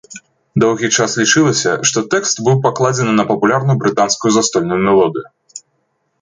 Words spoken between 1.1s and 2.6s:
лічылася, што тэкст быў